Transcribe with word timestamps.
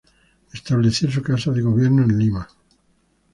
Estableció 0.51 1.11
su 1.11 1.21
casa 1.21 1.51
de 1.51 1.61
gobierno 1.61 2.01
en 2.03 2.17
Lima. 2.17 2.49